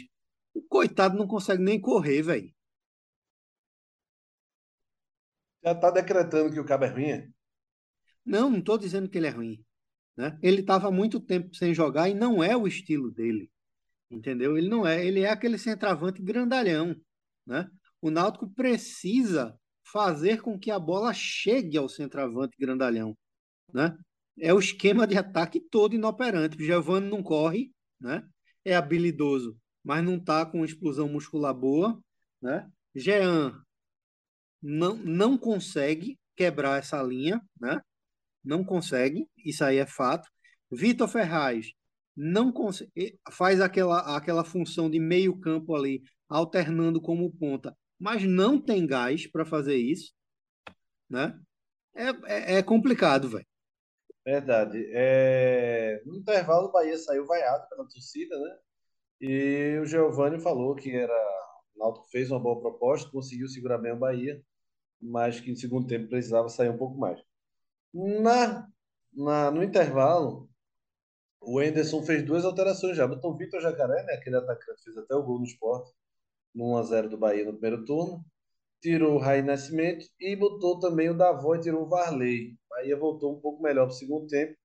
[0.54, 2.54] O coitado não consegue nem correr, velho.
[5.62, 7.10] Já tá decretando que o cabo é ruim?
[7.10, 7.28] É?
[8.24, 9.64] Não, não tô dizendo que ele é ruim.
[10.16, 10.38] Né?
[10.42, 13.50] Ele estava muito tempo sem jogar e não é o estilo dele.
[14.10, 14.56] Entendeu?
[14.56, 15.04] Ele não é.
[15.04, 16.94] Ele é aquele centroavante grandalhão.
[17.46, 17.68] Né?
[18.04, 23.16] o Náutico precisa fazer com que a bola chegue ao centroavante grandalhão,
[23.72, 23.96] né?
[24.38, 26.58] É o esquema de ataque todo inoperante.
[26.58, 28.22] O Giovanni não corre, né?
[28.62, 32.00] É habilidoso, mas não está com explosão muscular boa,
[32.40, 32.70] né?
[32.94, 33.62] Jean
[34.62, 37.80] não, não consegue quebrar essa linha, né?
[38.42, 40.28] Não consegue, isso aí é fato.
[40.70, 41.70] Vitor Ferraz
[42.16, 48.60] não consegue, faz aquela, aquela função de meio campo ali, alternando como ponta, mas não
[48.60, 50.12] tem gás para fazer isso,
[51.08, 51.38] né?
[51.94, 53.46] É, é, é complicado, velho.
[54.24, 54.82] Verdade.
[54.92, 56.02] É...
[56.06, 58.58] No intervalo, o Bahia saiu vaiado pela torcida, né?
[59.20, 61.12] E o Giovanni falou que era.
[61.74, 64.40] O Náutico fez uma boa proposta, conseguiu segurar bem o Bahia,
[65.00, 67.20] mas que no segundo tempo precisava sair um pouco mais.
[67.92, 68.68] Na,
[69.12, 70.48] na, no intervalo,
[71.40, 73.06] o Enderson fez duas alterações já.
[73.06, 74.14] Botou o Vitor Jacaré, né?
[74.14, 75.92] Aquele atacante fez até o gol no esporte
[76.54, 78.24] no 1x0 do Bahia no primeiro turno.
[78.80, 82.56] Tirou o Raí Nascimento e botou também o Davó e tirou o Varley.
[82.68, 84.56] Bahia voltou um pouco melhor para o segundo tempo.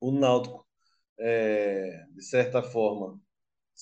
[0.00, 0.66] O Náutico,
[1.18, 3.20] é, de certa forma,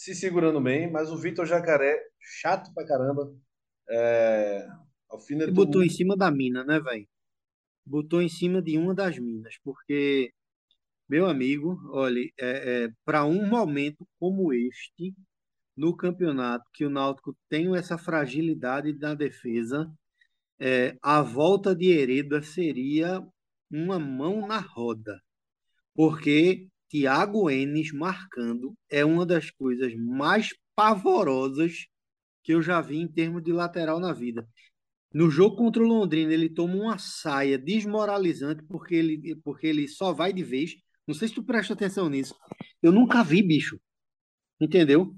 [0.01, 3.37] se segurando bem, mas o Vitor Jacaré, chato pra caramba.
[3.87, 4.67] É,
[5.29, 7.07] e botou em cima da mina, né, velho?
[7.85, 10.33] Botou em cima de uma das minas, porque,
[11.07, 15.15] meu amigo, olha, é, é para um momento como este,
[15.77, 19.93] no campeonato que o Náutico tem essa fragilidade na defesa,
[20.59, 23.23] é, a volta de Hereda seria
[23.71, 25.21] uma mão na roda,
[25.95, 31.87] porque Thiago Enes marcando é uma das coisas mais pavorosas
[32.43, 34.47] que eu já vi em termos de lateral na vida.
[35.13, 40.13] No jogo contra o Londrina, ele toma uma saia desmoralizante porque ele, porque ele só
[40.13, 40.75] vai de vez.
[41.07, 42.35] Não sei se tu presta atenção nisso.
[42.83, 43.81] Eu nunca vi, bicho.
[44.61, 45.17] Entendeu?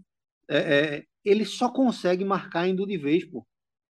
[0.49, 3.47] é, é, ele só consegue marcar indo de vez, pô.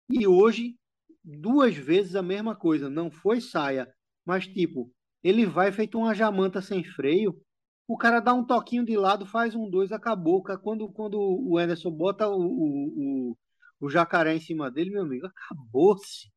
[0.09, 0.77] E hoje,
[1.23, 2.89] duas vezes a mesma coisa.
[2.89, 3.91] Não foi saia,
[4.25, 4.91] mas tipo,
[5.23, 7.39] ele vai feito uma jamanta sem freio.
[7.87, 10.43] O cara dá um toquinho de lado, faz um dois, acabou.
[10.61, 13.37] Quando, quando o Anderson bota o, o, o,
[13.79, 16.31] o jacaré em cima dele, meu amigo, acabou-se.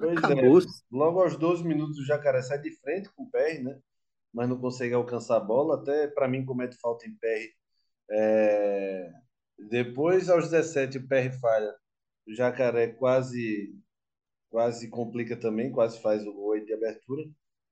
[0.00, 0.12] É.
[0.12, 0.68] Acabou-se.
[0.68, 0.84] É.
[0.90, 3.78] Logo aos 12 minutos, o jacaré sai de frente com o PR, né?
[4.32, 5.76] Mas não consegue alcançar a bola.
[5.76, 7.54] Até para mim, comete falta em PR.
[8.10, 9.12] É...
[9.70, 11.74] Depois, aos 17, o PR falha
[12.26, 13.74] O Jacaré quase
[14.50, 17.24] quase complica também, quase faz o gol de abertura.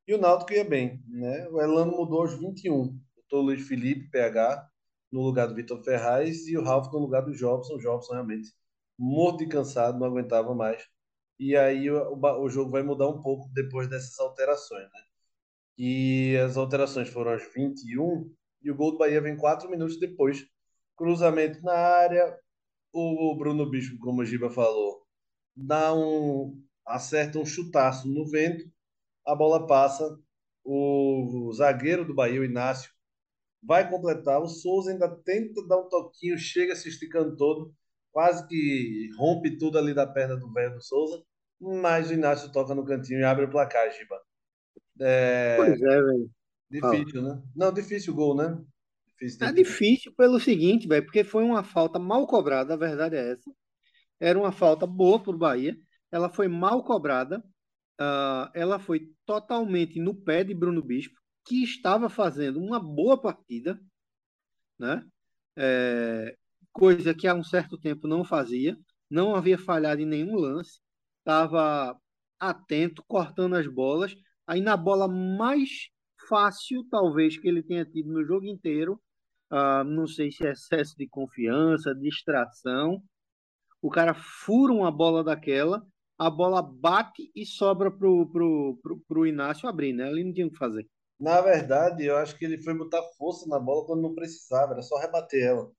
[0.06, 1.48] E o Náutico ia bem, né?
[1.48, 2.98] O Elano mudou aos 21.
[3.16, 4.68] Botou o Luiz Felipe, PH,
[5.10, 7.74] no lugar do Vitor Ferraz e o Ralf no lugar do Jobson.
[7.74, 8.50] O Jobson realmente
[8.98, 10.86] morto de cansado, não aguentava mais.
[11.38, 15.00] E aí o, o jogo vai mudar um pouco depois dessas alterações, né?
[15.78, 18.30] E as alterações foram às 21
[18.62, 20.46] e o gol do Bahia vem quatro minutos depois.
[20.96, 22.38] Cruzamento na área,
[22.92, 25.02] o Bruno Bispo, como o Giba falou,
[25.56, 28.64] dá um acerta um chutaço no vento,
[29.26, 30.18] a bola passa,
[30.64, 32.90] o zagueiro do Bahia, o Inácio,
[33.62, 37.72] vai completar, o Souza ainda tenta dar um toquinho, chega se esticando todo,
[38.10, 41.22] quase que rompe tudo ali da perna do velho do Souza,
[41.60, 44.20] mas o Inácio toca no cantinho e abre o placar, Giba.
[45.00, 45.56] É...
[45.56, 46.30] Pois é, velho.
[46.70, 47.42] Difícil, né?
[47.54, 48.58] Não, difícil o gol, né?
[49.06, 53.32] Difícil, é difícil pelo seguinte, velho, porque foi uma falta mal cobrada, a verdade é
[53.32, 53.50] essa.
[54.18, 55.76] Era uma falta boa pro Bahia,
[56.10, 57.42] ela foi mal cobrada,
[58.00, 63.80] uh, ela foi totalmente no pé de Bruno Bispo, que estava fazendo uma boa partida,
[64.78, 65.04] né?
[65.56, 66.36] É,
[66.72, 68.76] coisa que há um certo tempo não fazia,
[69.10, 70.80] não havia falhado em nenhum lance,
[71.18, 71.96] estava
[72.38, 74.14] atento, cortando as bolas.
[74.46, 75.88] Aí na bola mais
[76.28, 79.00] fácil, talvez, que ele tenha tido no jogo inteiro,
[79.52, 83.02] uh, não sei se é excesso de confiança, distração,
[83.80, 85.84] o cara fura uma bola daquela,
[86.26, 90.08] a bola bate e sobra pro, pro, pro, pro Inácio abrir, né?
[90.08, 90.88] Ele não tinha o que fazer.
[91.18, 94.82] Na verdade, eu acho que ele foi botar força na bola quando não precisava, era
[94.82, 95.70] só rebater ela.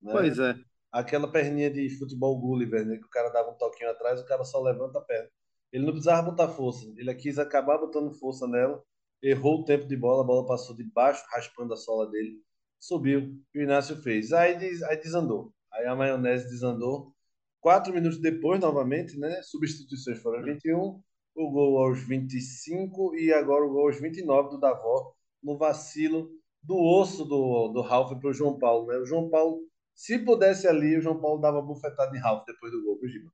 [0.00, 0.12] Né?
[0.12, 0.54] Pois é.
[0.90, 2.96] Aquela perninha de futebol Gulliver, né?
[2.96, 5.28] Que o cara dava um toquinho atrás, o cara só levanta a perna.
[5.70, 8.82] Ele não precisava botar força, ele quis acabar botando força nela,
[9.22, 12.38] errou o tempo de bola, a bola passou de baixo, raspando a sola dele,
[12.78, 14.32] subiu, e o Inácio fez.
[14.32, 15.52] Aí, aí desandou.
[15.70, 17.14] Aí a maionese desandou.
[17.62, 19.40] Quatro minutos depois, novamente, né?
[19.40, 21.00] Substituições foram 21,
[21.36, 26.28] o gol aos 25 e agora o gol aos 29 do Davó, no vacilo
[26.60, 28.88] do osso do, do Ralf para o João Paulo.
[28.88, 28.98] Né?
[28.98, 29.60] O João Paulo,
[29.94, 33.32] se pudesse ali, o João Paulo dava bufetada em Ralf depois do gol, viu, Gima?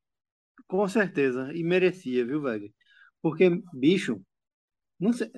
[0.66, 2.70] Com certeza, e merecia, viu, velho?
[3.22, 4.20] Porque, bicho,
[5.00, 5.32] não sei...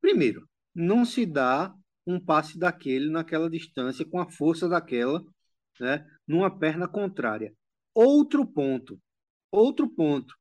[0.00, 1.74] primeiro, não se dá
[2.06, 5.24] um passe daquele naquela distância com a força daquela,
[5.80, 7.52] né, numa perna contrária.
[7.96, 9.00] Outro ponto,
[9.50, 10.34] outro ponto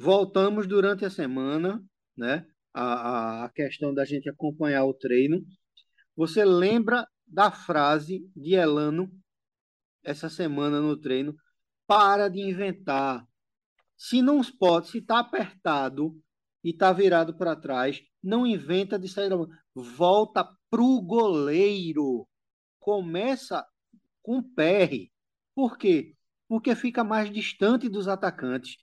[0.00, 1.84] Voltamos durante a semana,
[2.16, 2.46] né?
[2.72, 5.44] A, a questão da gente acompanhar o treino.
[6.14, 9.10] Você lembra da frase de Elano
[10.04, 11.34] essa semana no treino?
[11.84, 13.26] Para de inventar.
[13.96, 16.16] Se não pode, se está apertado
[16.62, 19.36] e está virado para trás, não inventa de sair da
[19.74, 22.28] Volta pro goleiro.
[22.78, 23.66] Começa
[24.22, 25.10] com PR.
[25.56, 26.14] Por quê?
[26.48, 28.76] Porque fica mais distante dos atacantes.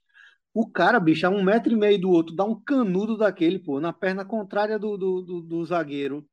[0.54, 3.80] O cara, bicho, a um metro e meio do outro, dá um canudo daquele, pô,
[3.80, 6.26] na perna contrária do, do, do, do zagueiro.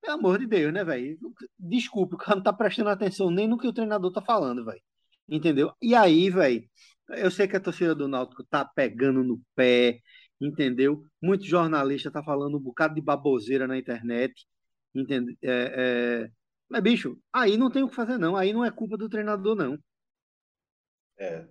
[0.00, 1.18] Pelo amor de Deus, né, velho?
[1.58, 4.80] Desculpe, o cara não tá prestando atenção nem no que o treinador tá falando, velho.
[5.28, 5.72] Entendeu?
[5.82, 6.68] E aí, velho,
[7.10, 10.00] eu sei que a torcida do Náutico tá pegando no pé,
[10.40, 11.04] entendeu?
[11.22, 14.46] Muito jornalista tá falando um bocado de baboseira na internet,
[14.94, 15.34] entendeu?
[15.42, 16.30] É, é...
[16.68, 18.36] Mas, bicho, aí não tem o que fazer, não.
[18.36, 19.78] Aí não é culpa do treinador, não.
[21.18, 21.46] É,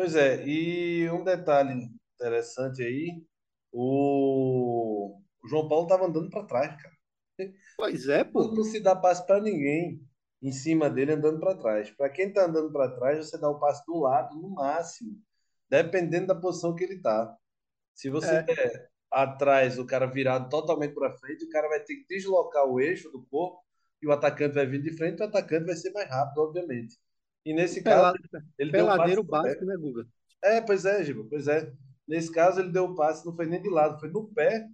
[0.00, 3.22] Pois é, e um detalhe interessante aí,
[3.70, 6.96] o, o João Paulo estava andando para trás, cara.
[7.76, 8.44] Pois é, pô.
[8.44, 10.00] Não, não se dá passe para ninguém
[10.42, 11.90] em cima dele andando para trás.
[11.90, 15.18] Para quem está andando para trás, você dá o passe do lado no máximo,
[15.68, 17.36] dependendo da posição que ele está.
[17.94, 18.42] Se você é.
[18.42, 22.80] der atrás, o cara virado totalmente para frente, o cara vai ter que deslocar o
[22.80, 23.62] eixo do corpo
[24.00, 26.96] e o atacante vai vir de frente, o atacante vai ser mais rápido, obviamente.
[27.44, 28.16] E nesse caso,
[28.58, 30.06] ele Peladeiro deu um básico, né, Guga?
[30.42, 31.72] É, pois é, Giba, pois é.
[32.06, 34.66] Nesse caso, ele deu o passe, não foi nem de lado, foi no pé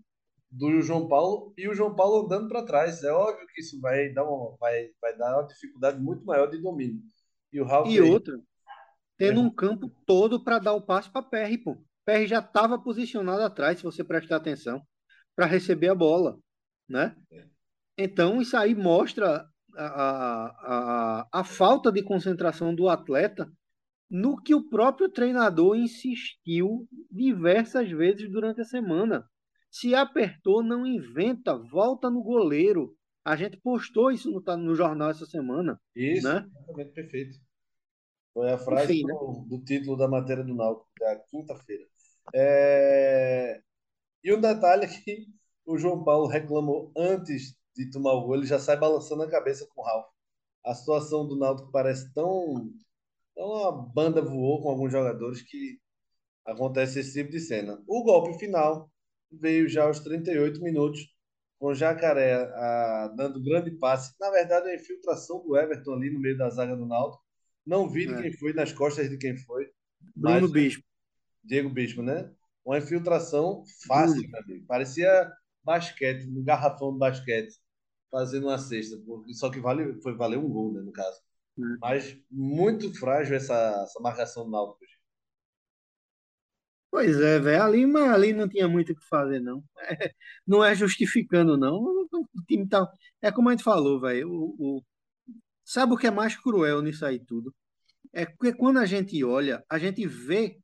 [0.51, 3.03] do João Paulo e o João Paulo andando para trás.
[3.03, 6.59] É óbvio que isso vai dar uma, vai, vai dar uma dificuldade muito maior de
[6.59, 7.01] domínio.
[7.53, 8.39] E o Ralf E outra,
[9.19, 9.43] tendo é.
[9.43, 11.77] um campo todo para dar o passe para PR, pô.
[12.05, 14.81] PR já estava posicionado atrás, se você prestar atenção,
[15.35, 16.39] para receber a bola,
[16.89, 17.17] né?
[17.33, 17.45] É.
[17.99, 19.47] Então, isso aí mostra
[19.77, 20.47] a,
[21.23, 23.51] a, a falta de concentração do atleta
[24.11, 29.29] no que o próprio treinador insistiu diversas vezes durante a semana.
[29.71, 32.97] Se apertou, não inventa, volta no goleiro.
[33.25, 35.81] A gente postou isso no, no jornal essa semana.
[35.95, 36.47] Isso, né?
[36.47, 37.39] exatamente perfeito.
[38.33, 39.45] Foi a frase Enfim, do, né?
[39.49, 41.85] do, título da matéria do Náutico, da quinta-feira.
[42.35, 43.61] É...
[44.23, 45.27] E um detalhe é que
[45.65, 49.67] o João Paulo reclamou antes de tomar o gol, ele já sai balançando a cabeça
[49.75, 50.07] com o Ralf.
[50.65, 52.73] A situação do Náutico parece tão
[53.33, 55.79] Então a banda voou com alguns jogadores que
[56.45, 57.83] acontece esse tipo de cena.
[57.87, 58.91] O golpe final
[59.31, 61.07] veio já aos 38 minutos,
[61.59, 64.15] com Jacaré a, dando grande passe.
[64.19, 67.23] Na verdade, a infiltração do Everton ali no meio da zaga do Náutico.
[67.67, 68.23] Não vi de É.
[68.23, 69.69] quem foi, nas costas de quem foi.
[70.15, 70.85] Bruno Mas- Bispo.
[71.45, 72.33] Diego Bispo, né?
[72.65, 74.37] Uma infiltração fácil, Hum.
[74.45, 74.67] amigo.
[74.67, 75.31] Parecia
[75.63, 77.55] basquete, no garrafão do basquete,
[78.11, 78.97] fazendo uma cesta.
[79.35, 81.21] Só que vale, foi valer um gol, né, no caso.
[81.59, 81.77] Hum.
[81.81, 84.85] Mas muito frágil essa, essa marcação do Náutico.
[86.91, 87.63] Pois é, velho.
[87.63, 89.63] Ali, mas ali não tinha muito o que fazer, não.
[90.47, 91.75] não é justificando, não.
[92.13, 92.89] O time tá.
[93.23, 94.31] É como a gente falou, velho.
[94.31, 94.85] O, o-
[95.65, 97.55] Sabe o que é mais cruel nisso aí tudo?
[98.13, 100.59] É porque quando a gente olha, a gente vê,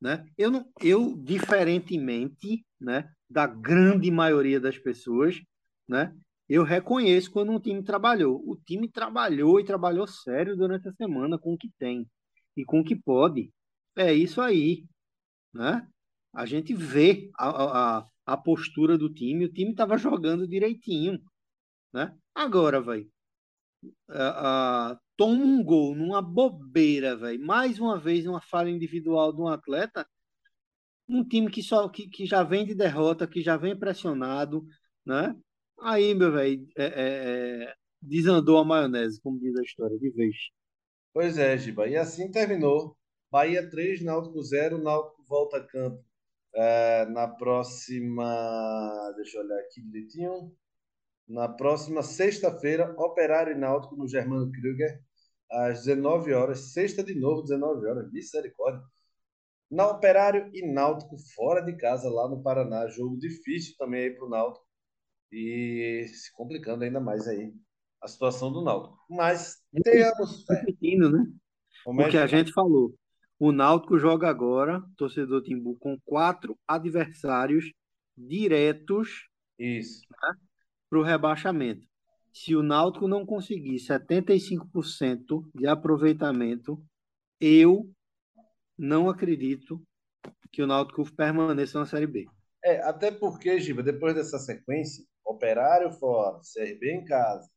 [0.00, 0.26] né?
[0.38, 5.40] Eu, não, eu diferentemente, né, da grande maioria das pessoas,
[5.88, 6.14] né?
[6.48, 8.42] Eu reconheço quando um time trabalhou.
[8.46, 12.08] O time trabalhou e trabalhou sério durante a semana com o que tem
[12.56, 13.52] e com o que pode.
[13.96, 14.84] É isso aí,
[15.52, 15.86] né?
[16.32, 21.20] A gente vê a, a, a postura do time, o time estava jogando direitinho,
[21.92, 22.14] né?
[22.34, 23.08] Agora, velho,
[24.08, 27.44] a, a, toma um gol numa bobeira, velho.
[27.44, 30.06] Mais uma vez, uma falha individual de um atleta,
[31.08, 34.66] um time que só que, que já vem de derrota, que já vem pressionado,
[35.06, 35.36] né?
[35.80, 40.36] Aí, meu velho, é, é, desandou a maionese, como diz a história, de vez.
[41.12, 41.86] Pois é, Giba.
[41.86, 42.96] E assim terminou.
[43.30, 44.78] Bahia 3, Náutico 0.
[44.78, 46.04] Náutico volta a campo
[46.54, 49.12] é, na próxima.
[49.16, 50.52] Deixa eu olhar aqui direitinho.
[51.28, 55.00] Na próxima sexta-feira, Operário e Náutico no Germano Krüger,
[55.50, 56.72] às 19 horas.
[56.72, 58.12] Sexta de novo, 19 horas.
[58.12, 58.82] Misericórdia.
[59.70, 62.86] Na Operário e Náutico, fora de casa, lá no Paraná.
[62.88, 64.66] Jogo difícil também aí para o Náutico.
[65.36, 67.52] E se complicando ainda mais aí
[68.00, 68.96] a situação do Náutico.
[69.10, 70.60] Mas tenhamos fé.
[70.60, 71.26] Repetindo, né?
[71.84, 72.94] Como é Porque a que- gente falou,
[73.38, 77.72] o Náutico joga agora, torcedor Timbu, com quatro adversários
[78.16, 80.02] diretos Isso.
[80.88, 81.84] para o rebaixamento.
[82.32, 86.80] Se o Náutico não conseguir 75% de aproveitamento,
[87.40, 87.90] eu
[88.78, 89.82] não acredito
[90.52, 92.26] que o Náutico permaneça na Série B.
[92.64, 97.48] É, até porque, Giba, depois dessa sequência, Operário fora, CRB em casa,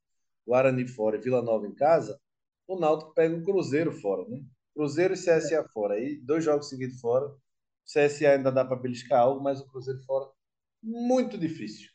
[0.45, 2.19] Guarani fora e Vila Nova em casa,
[2.67, 4.41] o Náutico pega o Cruzeiro fora, né?
[4.73, 5.95] Cruzeiro e CSA fora.
[5.95, 7.33] Aí, dois jogos seguidos fora.
[7.85, 10.29] CSA ainda dá para beliscar algo, mas o Cruzeiro fora,
[10.83, 11.89] muito difícil.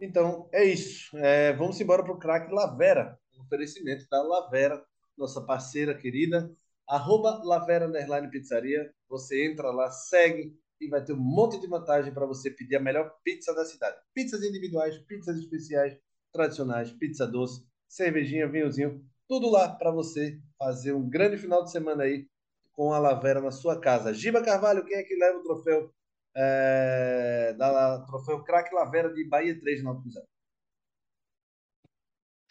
[0.00, 1.16] Então, é isso.
[1.16, 3.18] É, vamos embora para o craque Lavera.
[3.36, 4.84] Um oferecimento da Lavera,
[5.16, 6.52] nossa parceira querida.
[6.86, 8.92] Arroba Lavera Underline Pizzaria.
[9.08, 12.80] Você entra lá, segue e vai ter um monte de vantagem para você pedir a
[12.80, 13.96] melhor pizza da cidade.
[14.14, 15.98] Pizzas individuais, pizzas especiais,
[16.32, 22.04] tradicionais, pizza doce, cervejinha, vinhozinho, tudo lá para você fazer um grande final de semana
[22.04, 22.28] aí
[22.72, 24.14] com a Lavera na sua casa.
[24.14, 25.92] Giba Carvalho, quem é que leva o troféu?
[26.36, 30.26] É, da troféu Craque Lavera de Bahia 3 na Zero.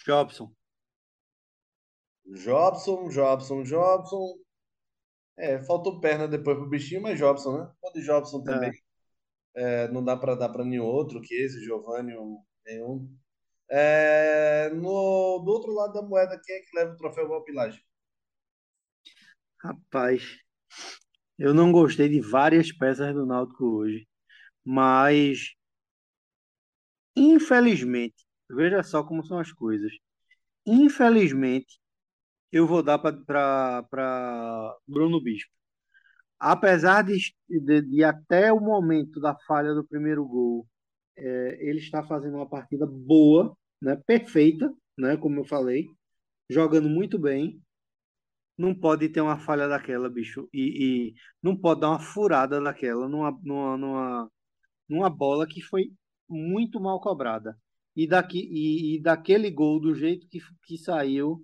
[0.06, 0.52] Jobson.
[2.26, 4.47] Jobson, Jobson, Jobson.
[5.38, 7.72] É, faltou perna depois pro bichinho, mas Jobson, né?
[7.80, 8.72] Pode Jobson também.
[9.56, 13.16] É, não dá para dar para nenhum outro, que esse, Giovanni, ou nenhum.
[13.70, 17.82] É, no, do outro lado da moeda, quem é que leva o troféu Valpilagem?
[19.62, 20.40] Rapaz,
[21.38, 24.08] eu não gostei de várias peças do Náutico hoje,
[24.64, 25.54] mas
[27.16, 28.16] infelizmente,
[28.50, 29.92] veja só como são as coisas.
[30.66, 31.80] Infelizmente,
[32.52, 35.52] eu vou dar para Bruno Bispo.
[36.40, 37.18] Apesar de,
[37.50, 40.68] de, de até o momento da falha do primeiro gol,
[41.18, 45.88] é, ele está fazendo uma partida boa, né, perfeita, né, como eu falei,
[46.50, 47.62] jogando muito bem.
[48.58, 53.08] Não pode ter uma falha daquela, bicho, e, e não pode dar uma furada daquela
[53.08, 54.32] numa, numa, numa,
[54.90, 55.92] numa bola que foi
[56.30, 57.58] muito mal cobrada.
[57.96, 61.44] E, daqui, e, e daquele gol, do jeito que, que saiu,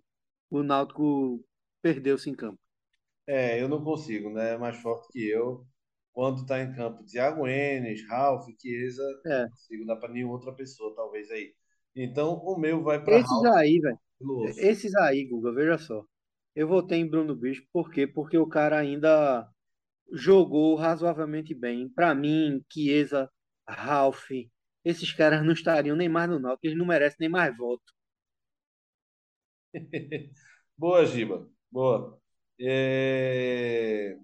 [0.58, 1.44] o Náutico
[1.82, 2.60] perdeu-se em campo.
[3.28, 4.52] É, eu não consigo, né?
[4.54, 5.66] É mais forte que eu.
[6.12, 9.46] Quando está em campo, Thiago Enes, Ralf, Chiesa, É.
[9.46, 11.54] não consigo dar para nenhuma outra pessoa, talvez aí.
[11.96, 14.00] Então, o meu vai para Esses Ralf aí, velho,
[14.58, 16.06] esses aí, Guga, veja só.
[16.56, 18.08] Eu votei em Bruno Bispo, por quê?
[18.08, 19.48] Porque o cara ainda
[20.14, 21.90] jogou razoavelmente bem.
[21.90, 23.30] Para mim, Chiesa,
[23.68, 24.30] Ralf,
[24.86, 27.84] esses caras não estariam nem mais no Náutico, eles não merecem nem mais voto.
[30.78, 31.50] Boa, Giba.
[31.72, 32.20] Boa.
[32.60, 34.18] É,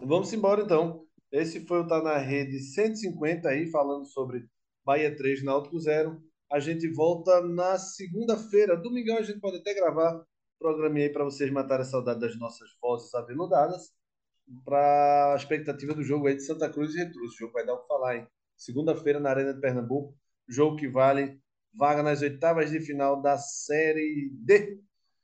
[0.00, 1.06] Vamos embora, então.
[1.32, 4.46] Esse foi o Tá na Rede 150 aí, falando sobre
[4.84, 6.22] Bahia 3, Náutico 0.
[6.52, 8.76] A gente volta na segunda-feira.
[8.76, 10.24] Domingão a gente pode até gravar
[10.58, 13.92] programei para vocês matarem a saudade das nossas vozes aveludadas
[14.64, 17.34] para a expectativa do jogo aí de Santa Cruz e Retrus.
[17.34, 18.26] O jogo vai dar o que falar, hein?
[18.56, 20.16] Segunda-feira na Arena de Pernambuco,
[20.48, 21.40] jogo que vale
[21.76, 24.80] vaga nas oitavas de final da Série D.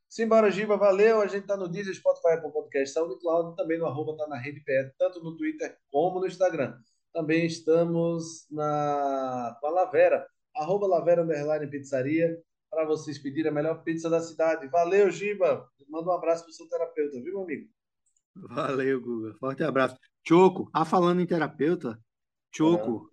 [0.09, 1.21] Simbora, Giba, valeu.
[1.21, 4.61] A gente tá no Deezer, Spotify, Apple Podcast, SoundCloud, também no arroba tá na rede
[4.61, 6.77] PE, tanto no Twitter como no Instagram.
[7.13, 10.27] Também estamos na com a Lavera,
[10.57, 12.37] arroba Lavera Underline Pizzaria,
[12.69, 14.69] para vocês pedirem a melhor pizza da cidade.
[14.69, 15.69] Valeu, Giba.
[15.89, 17.69] Manda um abraço pro seu terapeuta, viu, meu amigo?
[18.35, 19.35] Valeu, Guga.
[19.35, 19.97] Forte abraço.
[20.27, 21.99] Choco, ah, falando em terapeuta,
[22.55, 23.11] Choco,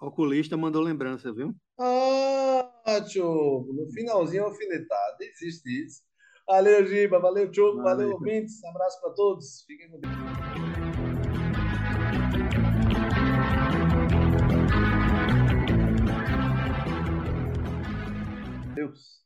[0.00, 0.06] ah.
[0.06, 1.54] oculista, mandou lembrança, viu?
[1.78, 2.71] Ah,
[3.08, 6.02] Choco, no finalzinho alfinetado, existe isso.
[6.46, 7.18] Valeu, Giba.
[7.20, 7.76] Valeu, Choco.
[7.76, 8.62] Valeu, valeu ouvintes.
[8.64, 9.62] Abraço para todos.
[9.66, 10.12] Fiquem com Deus.
[18.74, 19.21] Deus.